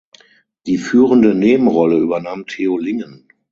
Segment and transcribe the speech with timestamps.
[0.65, 3.27] Die führende Nebenrolle übernahm Theo Lingen.